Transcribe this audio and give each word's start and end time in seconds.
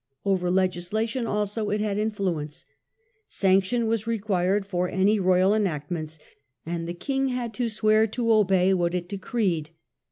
Over 0.25 0.49
legislation 0.49 1.27
also 1.27 1.69
it 1.69 1.79
had 1.79 1.99
influence; 1.99 2.65
sanction 3.27 3.85
was 3.85 4.07
required 4.07 4.65
for 4.65 4.89
any 4.89 5.19
royal 5.19 5.53
enactment 5.53 6.17
and 6.65 6.87
the 6.87 6.95
King 6.95 7.27
had 7.27 7.53
to 7.53 7.69
swear 7.69 8.07
to 8.07 8.33
obey 8.33 8.73
what 8.73 8.95
it 8.95 9.07
decreed. 9.07 9.69